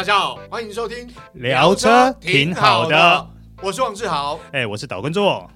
[0.00, 5.46] 大家好，欢迎收听聊车挺好的，我是王志豪，哎，我是导根座。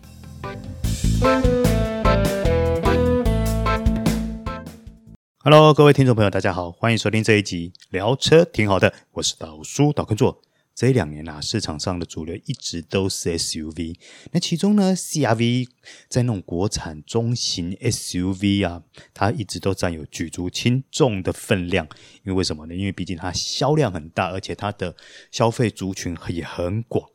[5.42, 10.42] Hello，各位听众朋友，大家好，欢迎收听这一集聊车挺好的，我是导叔导根座。
[10.74, 13.94] 这两年啊，市场上的主流一直都是 SUV。
[14.32, 15.68] 那其中呢，CRV
[16.08, 18.82] 在那种国产中型 SUV 啊，
[19.14, 21.86] 它一直都占有举足轻重的分量。
[22.24, 22.74] 因为为什么呢？
[22.74, 24.96] 因为毕竟它销量很大，而且它的
[25.30, 27.08] 消费族群也很广。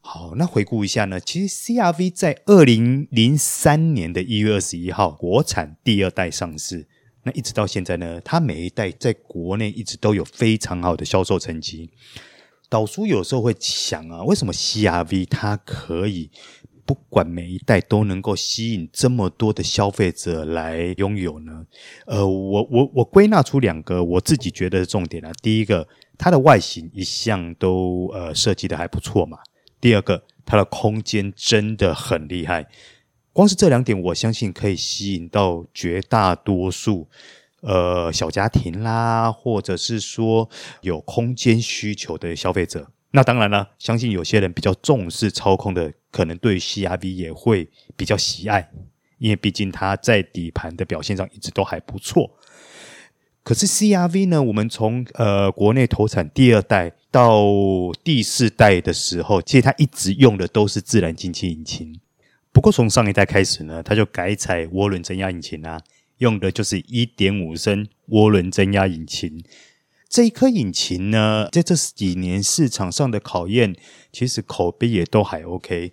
[0.00, 6.86] 好，那回顾一下呢，其实 CRV 在二零零三年的一月二十一号国产第二代上市，
[7.24, 11.90] 那一直到现在呢，它每一代在国内一直都有非常好的销售成绩。
[12.74, 16.28] 小叔有时候会想啊，为什么 CRV 它可以
[16.84, 21.64] 不管每一代都能够吸引这么多的消费者来拥有呢？
[22.04, 25.30] 呃，我我我归纳出两个我自己觉得的重点啊。
[25.40, 25.86] 第一个，
[26.18, 29.38] 它的外形一向都呃设计的还不错嘛。
[29.80, 32.66] 第二个，它的空间真的很厉害。
[33.32, 37.06] 光是这两点，我相信可以吸引到绝大多数。
[37.66, 40.50] 呃，小家庭啦，或者是说
[40.82, 48.70] 有空间需求的消费者，那当然了，相信有些人比较重视操控的，可能对 CRV 也会比较喜爱，
[49.18, 52.36] 因为毕竟它在底盘的表现上一直都还不错。
[53.42, 57.44] 可是 CRV 呢，我们从呃国内投产第二代到
[58.02, 61.98] 第四代的时候，其实它一直用的都是自然进气引擎，
[62.52, 65.80] 不过从上一代开始呢，它就改采涡轮增压引擎啦。
[66.18, 69.42] 用的就是一点五升涡轮增压引擎，
[70.08, 73.74] 这一颗引擎呢，在这几年市场上的考验，
[74.12, 75.92] 其实口碑也都还 OK。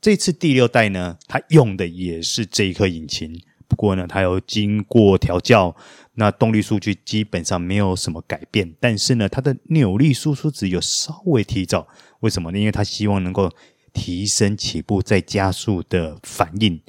[0.00, 5.74] 这次第六代呢，它用的也是这一颗引擎，不过呢，它有经过调教，
[6.14, 11.86] 那动力数据基本上没有什么改变，但是呢，它的扭力输出值有稍微提早。
[12.20, 12.58] 为什么呢？
[12.58, 13.50] 因为它希望能够
[13.92, 16.80] 提升起步再加速的反应。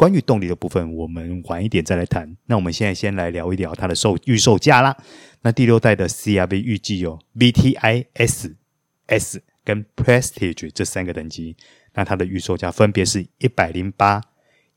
[0.00, 2.34] 关于动力的部分，我们晚一点再来谈。
[2.46, 4.96] 那我们现在先来聊一聊它的售预售价啦。
[5.42, 8.56] 那第六代的 CRV 预计有 VTI S、
[9.08, 11.54] S 跟 Prestige 这三个等级。
[11.92, 14.22] 那它的预售价分别是一百零八、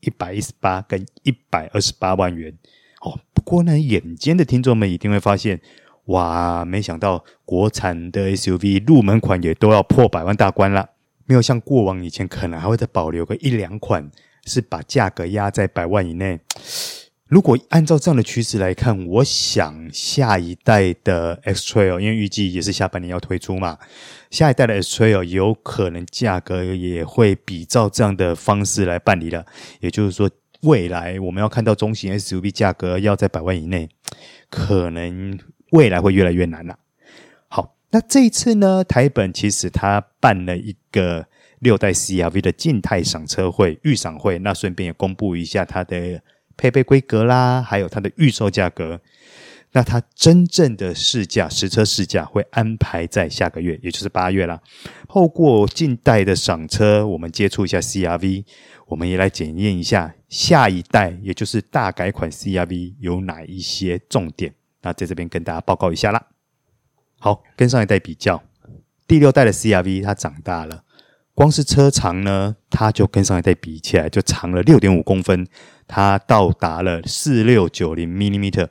[0.00, 2.58] 一百一十八跟一百二十八万元。
[3.00, 5.58] 哦，不过呢，眼尖的听众们一定会发现，
[6.08, 10.90] 哇，没想到国产的 SUV 入门款也都要破百万大关了。
[11.24, 14.10] 没有像过往以前，可能还会再保留个一两款。
[14.46, 16.40] 是把价格压在百万以内。
[17.26, 23.78] 如果按照这样的趋势来看，我想下一代的 X-Trail，因为预计也是下半年要推出嘛，
[24.30, 29.44] 下一代的 X-Trail 有可能价格也会比照这样的方式来办理了。
[29.80, 30.30] 也就是说，
[30.60, 33.88] 未来我们要看到中型 SUV 价格要在百万以内，
[34.50, 35.36] 可能
[35.70, 36.78] 未来会越来越难了。
[37.48, 41.26] 好，那这一次呢，台本其实它办了一个。
[41.64, 46.22] 六代 CRV 的静态赏车会预赏会，那顺便也公布一下它的
[46.56, 49.00] 配备规格啦，还有它的预售价格。
[49.72, 54.60] 那它真正的试驾实车试驾会安排在下个月，也就是八月啦。
[55.08, 58.44] 透过静态的赏车，我们接触一下 CRV，
[58.86, 64.54] 我们也来检验一下下一代，也就是大改款 CRV 有哪一些重点。
[64.82, 66.28] 那在这边跟大家报告一下啦。
[67.18, 68.44] 好，跟上一代比较，
[69.08, 70.83] 第六代的 CRV 它长大了。
[71.34, 75.46] 光是车长呢，它就跟上一代比起来就长了六点五公分，
[75.86, 78.68] 它到达了四六九零 millimeter，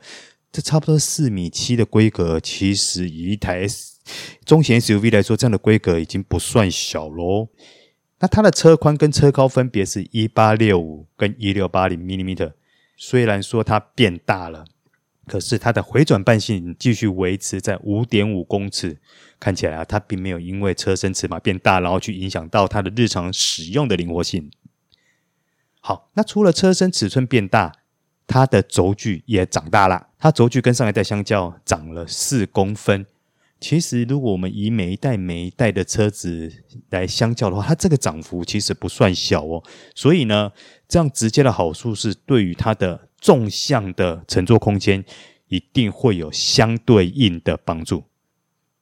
[0.52, 2.40] 这差不多四米七的规格。
[2.40, 4.00] 其实以一台 S
[4.46, 7.50] 中型 SUV 来说，这样的规格已经不算小喽。
[8.20, 12.54] 那它的车宽跟车高分别是一八六五跟一六八零 millimeter，
[12.96, 14.64] 虽然说它变大了。
[15.26, 18.98] 可是它的回转半径继续维持在五点五公尺，
[19.40, 24.52] 看起来啊，它并没有因为车身尺码变大，然后去影响到它的日常使用的灵活性。
[25.80, 27.72] 好，那除了车身尺寸变大，
[28.28, 30.08] 它的轴距也长大了。
[30.20, 33.06] 它轴距跟上一代相较长了四公分。
[33.62, 36.52] 其实，如果我们以每一代每一代的车子
[36.90, 39.64] 来相较的话，它这个涨幅其实不算小哦。
[39.96, 40.52] 所以呢，
[40.90, 43.08] 这样直接的好处是对于它的。
[43.24, 45.02] 纵向的乘坐空间
[45.48, 48.04] 一定会有相对应的帮助。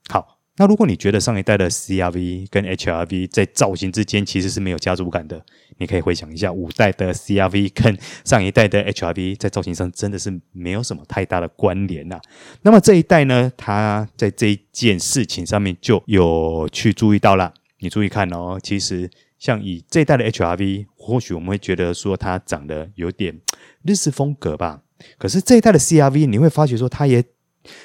[0.10, 5.46] 好，那如果你觉得上一代的 CRV 跟 HRV 在造型之间其实是没有家族感的，
[5.78, 7.96] 你可以回想一下五代的 CRV 跟
[8.26, 12.20] 上一代的 HRV 在造型上真的是没有什么太大的关联呐。
[12.64, 17.54] 那么这一代呢，它在这一件事情上面就有去注意到了。
[17.78, 19.12] 你注意看哦，其实。
[19.42, 23.36] 像以这一代的 HRV，或许我们会觉得说它长得有点
[23.84, 24.84] 日式风格吧。
[25.18, 27.24] 可是这一代的 CRV，你会发觉说它也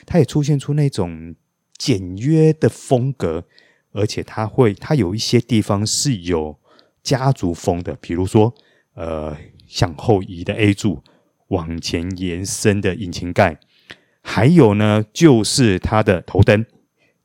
[0.04, 1.34] 它也出现出那种
[1.76, 3.44] 简约的风格，
[3.92, 6.58] 而且它会，它有一些地方是有
[7.02, 8.54] 家族风的，比如说，
[8.94, 11.02] 呃，向后移的 A 柱，
[11.48, 13.58] 往前延伸的引擎盖，
[14.20, 16.66] 还有呢，就是它的头灯。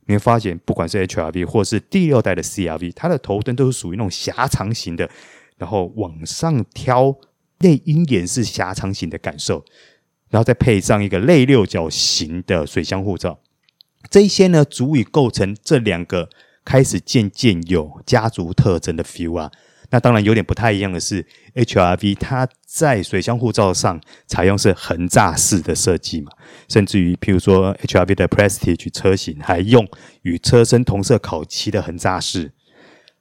[0.05, 5.09] 你会发现，不管是 HRV 或是第六代的 CRV，它的头灯都是属于那种狭长型的，
[5.57, 7.15] 然后往上挑，
[7.61, 9.63] 内鹰眼是狭长型的感受，
[10.29, 13.39] 然后再配上一个内六角形的水箱护罩。
[14.09, 16.29] 这一些呢，足以构成这两个
[16.65, 19.51] 开始渐渐有家族特征的 feel 啊。
[19.93, 26.31] 那当然有点不太一样的是，HRV 它在水箱护罩上采用是横栅式的设计嘛，
[26.69, 29.85] 甚至于譬如说 HRV 的 Prestige 车型还用
[30.21, 32.53] 与车身同色烤漆的横栅式。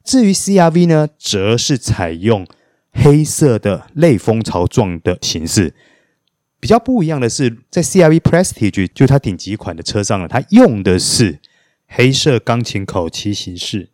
[0.04, 2.46] 至于 CRV 呢，则是采用
[2.92, 5.74] 黑色的类蜂巢状的形式。
[6.58, 11.38] 比较不一样的是，在 CRV Prestige 就它顶级款的车上呢，它用的是
[11.86, 13.88] 黑色钢琴烤漆形式。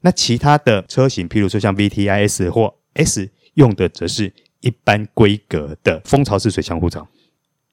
[0.00, 7.08] 那其他的车型，譬如说像 VTIS 或 S，用的则是一般规格的蜂巢式水箱护罩。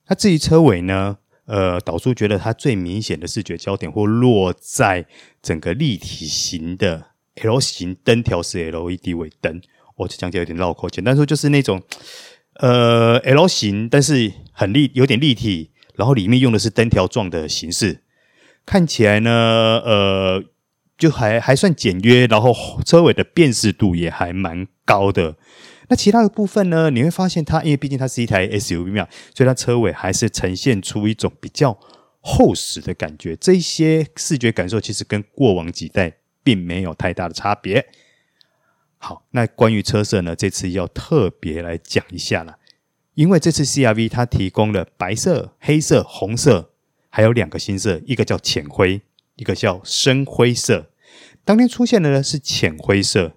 [0.08, 5.08] 那至于车尾呢，呃，导叔觉得它最明显的视觉焦点或落在
[5.42, 9.60] 整个立体型的 L 型灯条式 LED 尾灯。
[9.96, 11.82] 我这讲起来有点绕口，简单说就是那种。
[12.62, 18.00] 呃，L 型，但是很立，有点立体，然后里面用的是灯条状的形式，
[18.66, 19.30] 看起来呢，
[19.84, 20.42] 呃，
[20.98, 22.56] 就还还算简约，然后
[22.86, 25.36] 车尾的辨识度也还蛮高的。
[25.90, 29.06] 那其他的部分呢，你会发现它，因为毕竟它是一台 SUV 嘛，
[29.36, 31.78] 所以它车尾还是呈现出一种比较
[32.22, 33.36] 厚实的感觉。
[33.36, 37.86] 这些视觉感受其实跟过往几代并没有太大的差别。
[39.08, 40.36] 好，那关于车色呢？
[40.36, 42.58] 这次要特别来讲一下了，
[43.14, 46.72] 因为这次 CRV 它提供了白色、黑色、红色，
[47.12, 49.04] 还有两个新色，一个叫浅灰，
[49.36, 50.90] 一个叫深灰色。
[51.44, 53.34] 当天出现的呢是浅灰色，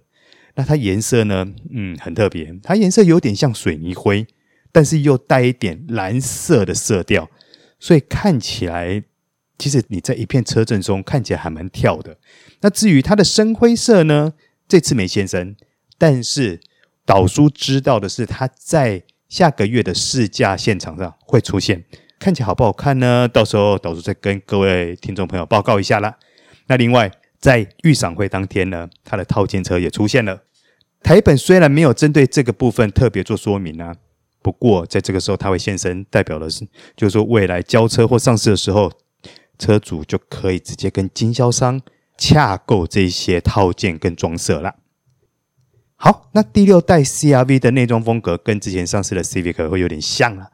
[0.55, 4.27] 那它颜色呢，嗯，很特别，它颜色有点像水泥灰，
[4.73, 7.29] 但是又带一点蓝色的色调，
[7.79, 9.03] 所以看起来，
[9.59, 12.17] 其实你在一片车阵中看起来还蛮跳的。
[12.63, 14.33] 那至于它的深灰色呢？
[14.69, 15.57] 这次没现身，
[15.97, 16.61] 但是
[17.07, 21.85] 导叔知道的是，他在下个月的试驾现场上会出现，
[22.19, 23.27] 看起来好不好看呢？
[23.27, 26.17] 到时候导叔再跟各位听众朋友报告一下啦。
[26.67, 30.43] 那另外，在预赏会当天呢，他的套件车也出现了。
[31.03, 33.97] 台本虽然没有针对这个部分特别做说明啊，
[34.43, 38.93] 不过在这个时候他会现身，代表的是，就是说未来交车或上市的时候，
[39.59, 41.81] 车主就可以直接跟经销商。
[42.19, 44.75] 洽购这些套件跟装设啦。
[45.95, 50.51] 好，那第六代 CRV 的内装风格跟之前上市的 Civic 会有点像了。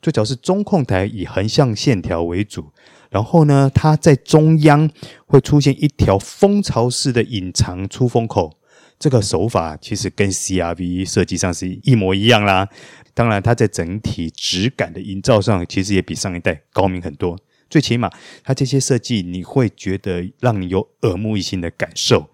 [0.00, 2.72] 最主要是中控台以横向线条为主，
[3.10, 4.88] 然后呢，它在中央
[5.26, 8.56] 会出现一条蜂巢式的隐藏出风口。
[8.98, 12.68] 这个手法其实跟 CRV 设计上是一模一样啦。
[13.14, 17.38] 当然，它在整体质感的营造上，其实也比上一代高明很多。
[17.68, 18.10] 最起码，
[18.42, 22.30] 它这些设计你会觉得让你有耳目一新的感受。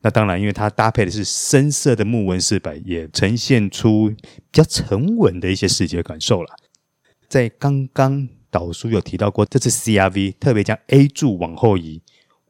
[0.00, 6.54] 那当然，因为它搭配的是深色的木纹饰板，也呈现出比较沉稳的一些视觉感受了。
[7.28, 12.00] 在刚刚导叔有提到过，这次 CRV 特别将 A 柱往后移，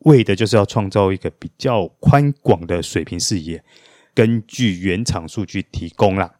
[0.00, 3.64] 为的就是要创造一个比较宽广的水平视野。
[4.14, 6.34] 根据原厂数据提供啦，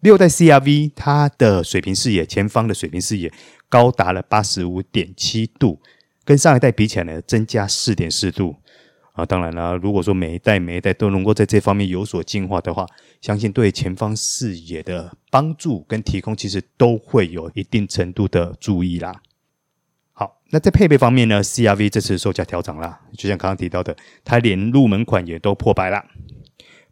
[0.00, 3.32] 六代 CRV 它的水平视野，前方的水平视野。
[3.74, 5.80] 高达了八十五点七度，
[6.24, 8.54] 跟上一代比起来呢，增加四点四度
[9.14, 9.26] 啊！
[9.26, 12.86] 当然了，如果说每一代每一代都能够在这方面有所进化的话，
[13.20, 19.20] 相信对前方视野的帮助跟提供，其实都会有一定程度的注意啦。
[20.12, 26.06] 好，那在配备方面呢，CRV 这次售价调涨啦，就像刚刚提到的，它连入门款也都破百啦。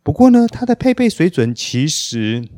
[0.02, 2.48] 不过呢，它的配备水准其实。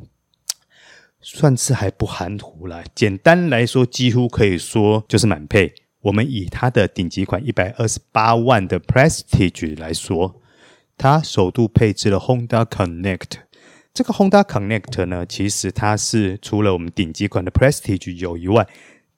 [1.27, 2.83] 算是还不含糊了。
[2.93, 5.73] 简单来说，几乎可以说就是满配。
[6.01, 10.39] 我们以它的顶级款一百二十八万的 Prestige 来说，
[10.95, 13.39] 它首度配置了 Honda Connect。
[13.91, 18.67] 这个 Honda Connect 呢，其实它是除了我们顶级款的 Prestige 有以外，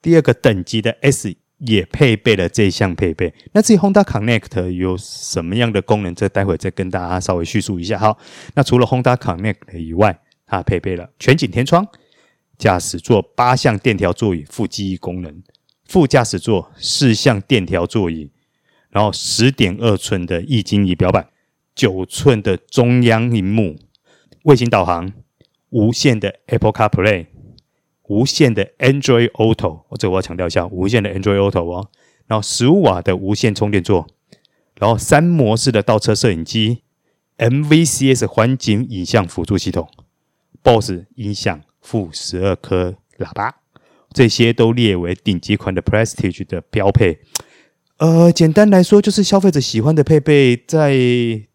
[0.00, 3.34] 第二个等级的 S 也配备了这项配备。
[3.52, 7.98] 那至于 Honda Connect 有什么样的功能，这待会再跟大家稍微叙述一下。
[7.98, 8.16] 好，
[8.54, 10.18] 那除了 Honda Connect 以外，
[10.48, 11.86] 它配备了全景天窗、
[12.58, 15.42] 驾驶座八项电调座椅副记忆功能、
[15.84, 18.30] 副驾驶座四项电调座椅，
[18.90, 21.28] 然后十点二寸的液晶仪表板、
[21.74, 23.78] 九寸的中央萤幕、
[24.42, 25.12] 卫星导航、
[25.68, 27.26] 无线的 Apple CarPlay、
[28.04, 31.90] 无线的 Android Auto，这我要强调一下，无线的 Android Auto 哦。
[32.26, 34.06] 然后十五瓦的无线充电座，
[34.78, 36.82] 然后三模式的倒车摄影机
[37.38, 39.88] ，MVCS 环景影像辅助系统
[40.68, 43.54] ，BOSS 音响，负十二颗喇叭，
[44.12, 47.20] 这些都列为顶级款的 Prestige 的标配。
[47.96, 50.92] 呃，简单来说，就是消费者喜欢的配备，在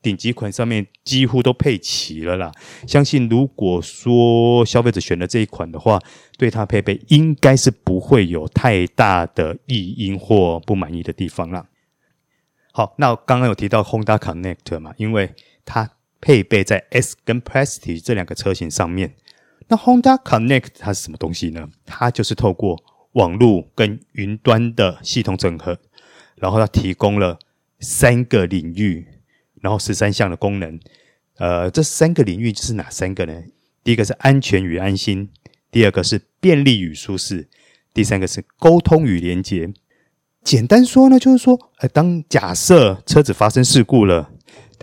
[0.02, 2.52] 顶级款上面几乎都配齐了啦。
[2.88, 6.00] 相信如果说消费者选了这一款的话，
[6.38, 11.68] 对它配备应该是不会有太大的异音或不满意的地方啦。
[12.74, 15.90] 好，那刚刚有提到 Honda Connect 嘛，因为它
[16.24, 19.14] 配备在 S 跟 Prestige 这两个车型上面。
[19.68, 21.68] 那 Honda Connect 它是什么东西呢？
[21.86, 25.78] 它就是透过网络跟云端的系统整合。
[26.38, 27.38] 然后它提供了
[27.80, 29.06] 三个领域，
[29.62, 30.80] 然后十三项的功能。
[31.38, 33.34] 呃，这三个领域是哪三个呢？
[33.84, 35.30] 第一个是安全与安心，
[35.72, 37.50] 第二个是便利与舒适，
[37.94, 39.74] 第三个是沟通与连接。
[40.44, 44.33] 简单说呢，就是说，呃，当假设车子发生事故了，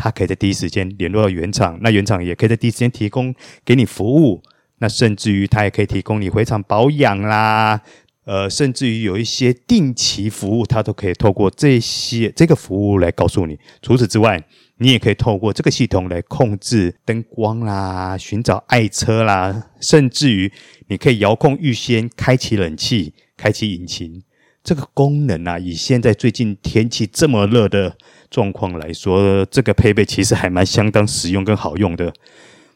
[0.03, 3.35] 它可以在第一时间联络到原厂，那原厂也可以在第一时间提供
[3.67, 4.43] 给你服务，
[4.79, 7.83] 那甚至于它也可以提供你回厂保养啦。
[8.25, 13.59] 呃，甚至于有一些定期服务，它都可以透过这些这个服务来告诉你。
[13.83, 14.43] 除此之外，
[14.79, 20.51] 你也可以透过这个系统来控制灯光啦、寻找爱车啦，甚至于
[20.89, 24.23] 你可以遥控预先开启冷气、开启引擎。
[24.63, 27.97] 这个功能啊，以现在最近天气这么热的
[28.31, 32.13] 状况来说，这个配备其实还蛮相当实用跟好用的。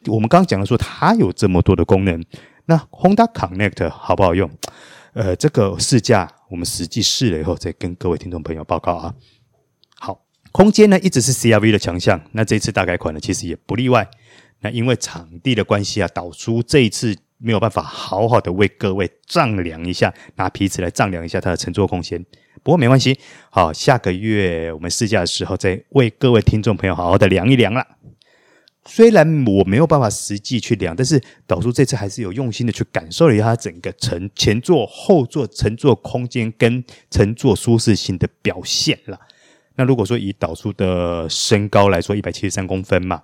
[0.06, 2.24] 我们刚刚讲了说它有这么多的功能，
[2.66, 4.50] 那 Honda Connect 好不好用？
[5.12, 9.14] 呃，这个试驾我们实际试了以后，再跟各位听众朋友报告啊。
[9.96, 14.08] 好，空间呢一直是 CRV 的强项，那这次大改款呢其实也不例外。
[14.60, 22.24] 那因为场地的关系啊，导出这一次没有办法好好的为各位丈量一下，拿皮尺来丈量一下它的乘坐空间。
[22.62, 23.18] 不过没关系，
[23.50, 27.86] 好，下个月我们试驾的时候再为各位听众朋友好好的量一量啦。
[28.86, 39.18] 虽然我没有办法实际去量，但是导叔这次还是有用心的去感受了一下它整个乘前座、后座乘坐空间跟乘坐舒适性的表现了。
[39.76, 43.20] 那如果说以导叔的身高来说，一百七十三公分嘛，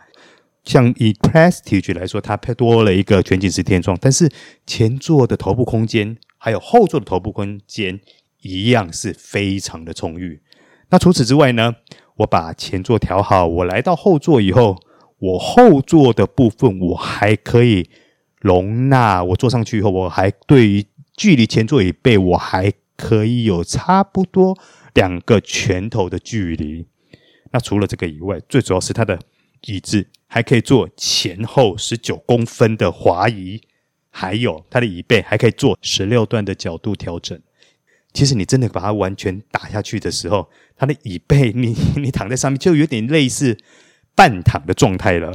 [0.65, 4.31] 像以 Prestige 来说，它配多了一个全景式天窗，但是
[4.67, 8.01] 前座的头部空间还有后座的头部空间
[8.43, 10.43] 一样是非常的充裕。
[10.91, 11.77] 那除此之外呢，
[12.17, 14.77] 我把前座调好，我来到后座以后。
[15.23, 17.91] 我后座的部分，我还可以
[18.39, 24.57] 容纳我坐上去以后，我还对于距离前座椅背，我还可以有差不多
[24.95, 26.87] 两个拳头的距离。
[27.53, 29.19] 那除了这个以外，最主要是它的
[29.67, 33.61] 椅子还可以做前后十九公分的滑移，
[34.11, 37.39] 还有它的椅背还可以做十六段的角度调整。
[38.13, 43.59] 其实你真的把它完全打下去的时候，它的椅背，你 你躺在上面就有点类似。
[44.13, 45.33] 半躺的状态了，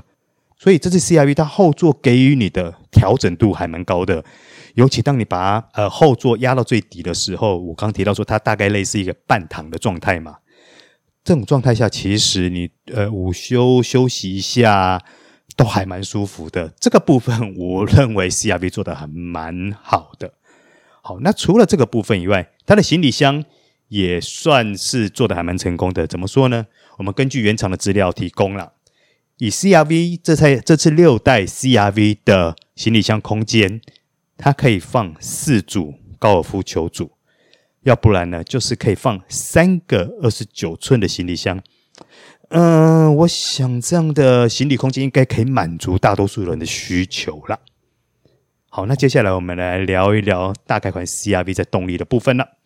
[0.59, 4.23] 所以这次 CRV 它后座给予你的调整度还蛮高的，
[4.75, 10.37] 尤其当你把它呃后座压到最底的时候，我刚提到说它大概类似一个半躺的状态嘛，
[11.25, 15.03] 这种状态下其实你呃午休休息一下
[15.57, 20.35] 都还蛮舒服的，这个部分我认为 CRV 做的还蛮好的。
[21.01, 23.43] 好，那除了这个部分以外，它的行李箱
[23.87, 26.67] 也算是做的还蛮成功的，怎么说呢？
[26.97, 28.73] 我们根据原厂的资料提供了，
[29.39, 33.81] 以 CRV 这台这次六代 CRV 的行李箱空间，
[34.37, 37.13] 它可以放四组高尔夫球组，
[37.85, 41.61] 要不然呢，就是可以放三个二十九寸的行李箱。
[42.49, 47.59] 嗯、我想这样的行李空间应该可以满足大多数人的需求了。
[48.69, 52.57] 好，那接下来我们来聊一聊大改款 CRV 在动力的部分了。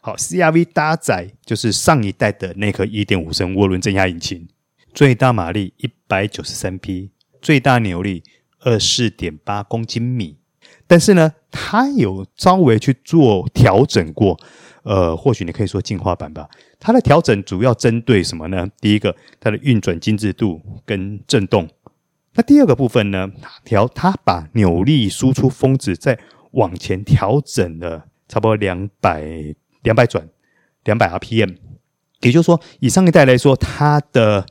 [0.00, 4.48] 好，CRV 搭载就是上一代的那颗1.5升涡轮增压引擎，
[4.92, 5.74] 最大马力
[6.08, 8.22] 193匹，最大扭力
[8.62, 10.38] 24.8公斤米。
[10.86, 14.38] 但是呢，它有稍微去做调整过，
[14.82, 16.48] 呃，或许你可以说进化版吧。
[16.78, 18.68] 它的调整主要针对什么呢？
[18.80, 21.68] 第一个，它的运转精致度跟震动。
[22.34, 23.30] 那第二个部分呢，
[23.64, 26.18] 调它把扭力输出峰值再
[26.52, 29.54] 往前调整了差不多两百。
[29.82, 30.28] 两百转，
[30.82, 31.54] 两百 RPM，
[32.22, 34.44] 也就是说，以上一代来说，它的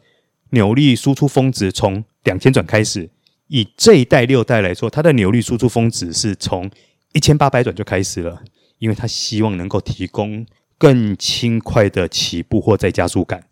[0.51, 3.09] 扭力输出峰值从两千转开始；
[3.47, 6.69] 以这一代六代来说，它的扭力输出峰值是从
[7.13, 8.43] 一千八百转就开始了，
[8.79, 10.45] 因为它希望能够提供
[10.77, 13.47] 更轻快的起步或再加速感。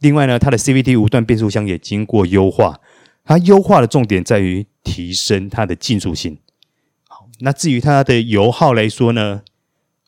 [0.00, 2.80] 另外呢，它的 CVT 无段变速箱也经过优化，
[3.24, 6.38] 它优化的重点在于提升它的竞速性。
[7.08, 9.42] 好，那至于它的油耗来说呢？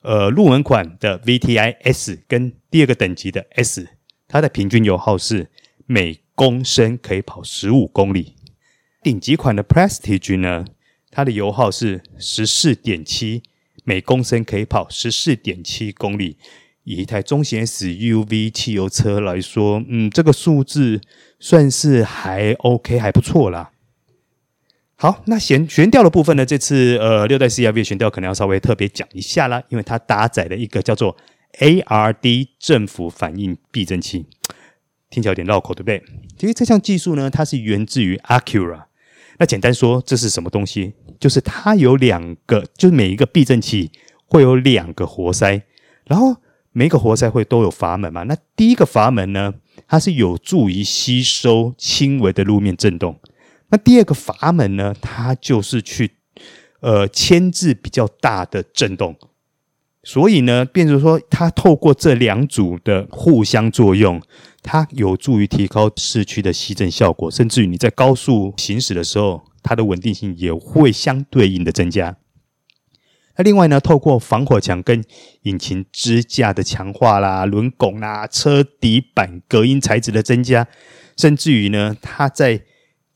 [0.05, 3.87] 呃入门款的 VTI S 跟第二个等级的 S，
[4.27, 5.49] 它的平均油耗是
[5.87, 8.35] 每公升可以跑十五公里。
[9.03, 10.65] 顶级款的 Prestige 呢，
[11.11, 13.43] 它的油耗是十四点七，
[13.85, 16.37] 每公升可以跑十四点七公里。
[16.85, 21.01] 以一台中型 SUV 汽油车来说，嗯，这个数字
[21.39, 23.71] 算是还 OK，还不错啦。
[24.97, 26.47] 好，那悬悬吊的部分呢？
[26.47, 31.17] 这次呃六代 CR-V 悬吊可能要稍微特别讲一下啦，因为它搭载了一个叫做
[31.59, 34.27] ARD 政府反应避震器，
[35.11, 36.03] 听起来有点绕口，对不对？
[36.39, 38.85] 其实这项技术呢，它是源自于 Acura。
[39.39, 40.93] 那简单说，这是什么东西？
[41.19, 43.91] 就是它有两个，就是每一个避震器
[44.27, 45.63] 会有两个活塞，
[46.07, 46.37] 然后。
[46.75, 48.23] 每个活塞会都有阀门嘛？
[48.23, 49.53] 那第一个阀门呢，
[49.87, 53.21] 它是有助于吸收轻微的路面震动。
[53.69, 56.13] 那第二个阀门呢，它就是去
[56.81, 59.15] 呃牵制比较大的震动。
[60.05, 64.21] 所以呢，变成说它透过这两组的互相作用，
[64.63, 72.17] 它有助于提高市区的吸震效果，甚至于你在高速行驶的时候，它的稳定性也会相对应的增加。
[73.37, 75.03] 那另外呢，透过防火墙跟
[75.43, 80.67] 引擎支架的强化啦、轮拱啦、车底板隔音材质的增加，
[81.17, 82.63] 甚至于呢，它在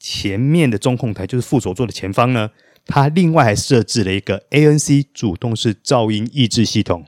[0.09, 2.49] 前面的中控台，就是副手座的前方呢，
[2.87, 7.05] 它另外还设置了一个 ANC 主动式噪音抑制系统，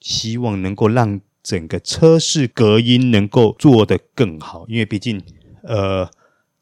[0.00, 4.64] 希望能够让整个车室隔音能够做得更好。
[4.66, 5.20] 因为毕竟，
[5.62, 6.08] 呃，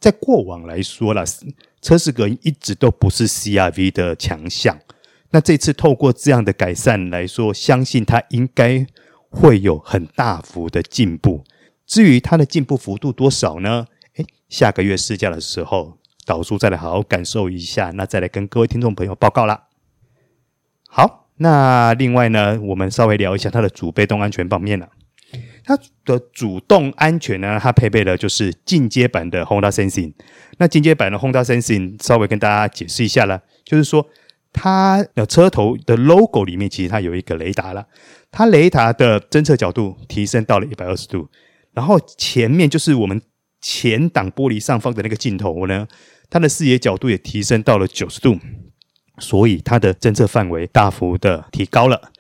[0.01, 1.23] 在过往来说啦，
[1.81, 4.77] 车室隔音一直都不是 CR-V 的强项。
[5.31, 8.85] 那这次透过这样的改善来说，相信它应该
[9.29, 11.45] 会有很大幅的进步。
[11.87, 13.87] 至于它的进步幅度多少呢？
[14.21, 19.69] 诶，下个月试驾的时候，导叔再来好好感受一下，那再来跟各位听众朋友报告啦。
[20.89, 24.89] 好，那另外呢，我们稍微聊一下它的主被动安全方面了。
[25.65, 30.15] 它的主动安全呢，它配备的就是进阶版的 Honda Sensing。
[30.59, 34.07] 那进阶版的 Honda Sensing 稍微跟大家解释一下啦，就是说。
[34.53, 37.87] 它的车头的 logo 里面，其实它有一个雷达了。
[38.33, 41.29] 它雷达的侦测角度提升到了一百二十度，
[41.73, 43.23] 然后前面就是我们
[43.61, 45.87] 前挡玻璃上方的那个镜头呢，
[46.29, 48.39] 它的视野角度也提升到了九十度，
[49.19, 52.11] 所以它的侦测范围大幅的提高了。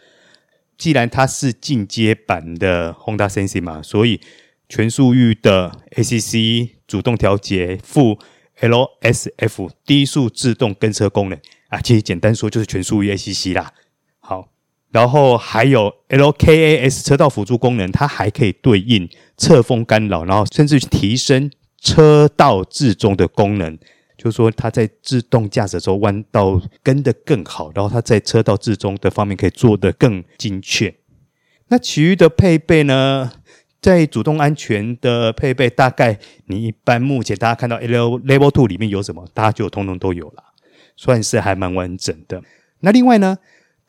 [0.76, 4.20] 既然它是进阶版的 Honda Sensing 嘛，所以
[4.68, 8.18] 全速域的 ACC 主动调节副
[8.60, 11.38] LSF 低速自动跟车功能。
[11.68, 13.72] 啊，其实简单说就是全速域 ACC 啦。
[14.90, 21.50] 然后还有 LKAS 车道辅助功能，它还可以对应侧风干扰，然后甚至提升
[21.80, 23.78] 车道置中的功能，
[24.18, 30.94] 就是说它在自动驾驶的时候弯道跟得更好，然后它在车道置中的方面可以做得更精确。
[31.68, 33.30] 那其余的配备呢，
[33.80, 40.44] 在主动安全的配备，大概你一般目前大家看到 L Level Two 里面有什么，大家就通通都有了。
[40.96, 42.42] 算是还蛮完整的。
[42.80, 43.38] 那另外呢，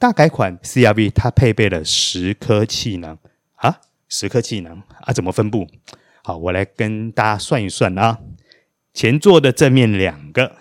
[0.01, 3.19] 大改款 CR-V 它配备了十颗气囊
[3.57, 5.67] 啊，十颗气囊啊，怎么分布？
[6.23, 8.17] 好，我来跟大家算一算啊。
[8.95, 10.55] 前座的正面两个，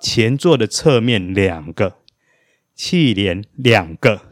[0.00, 1.98] 前座的侧面两个，
[2.74, 4.22] 气帘两个，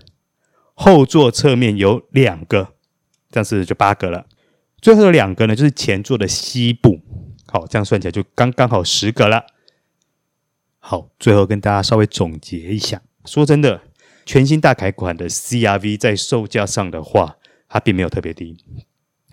[0.74, 2.74] 后座侧面有两个，
[3.30, 4.26] 这样子就八个了。
[4.82, 7.00] 最后的两个呢，就是前座的膝部。
[7.46, 9.46] 好，这样算起来就刚刚好十个了。
[10.80, 13.00] 好，最后跟大家稍微总结一下。
[13.24, 13.80] 说真的，
[14.26, 17.36] 全新大改款的 CR-V 在售价上的话，
[17.68, 18.56] 它并没有特别低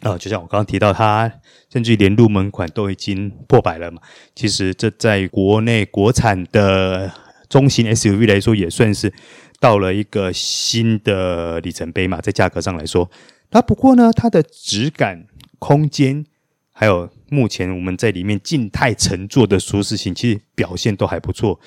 [0.02, 1.32] 啊、就像我刚刚提到，它
[1.72, 4.02] 甚至连入门款都已经破百了嘛。
[4.36, 7.12] 其实这在国内国产的
[7.48, 9.14] 中型 SUV 来说，也算是
[9.60, 12.20] 到了一个新的里程碑嘛。
[12.20, 13.10] 在价格上来说，
[13.52, 15.28] 那不过呢，它的质感、
[15.60, 16.26] 空间
[16.72, 17.10] 还有。
[17.34, 21.58] 目前我们在里面静态乘坐的舒适性，其实表现都还不错，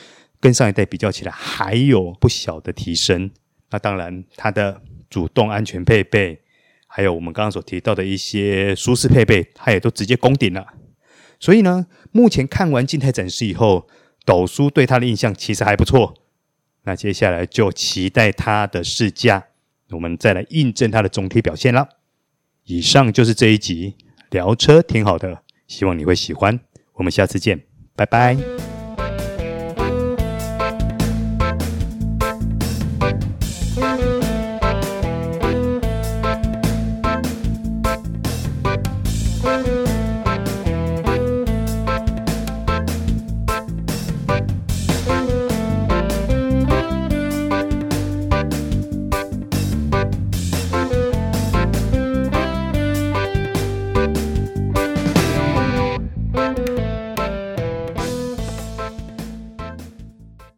[0.44, 3.30] 跟上一代比较起来还有不小的提升。
[3.70, 6.42] 那当然，它的主动安全配备，
[6.86, 10.66] 还有我们刚刚所提到的一些舒适配备，它也都直接攻顶了。
[11.40, 13.88] 所以呢，目前看完静态展示以后，
[14.26, 16.12] 斗叔对它的印象其实还不错。
[16.82, 19.46] 那接下来就期待它的试驾，
[19.92, 21.88] 我们再来印证它的总体表现了。
[22.64, 23.96] 以上就是这一集
[24.28, 25.42] 聊车挺好的。
[25.66, 26.60] 希望你会喜欢，
[26.92, 27.62] 我们下次见，
[27.96, 28.73] 拜拜。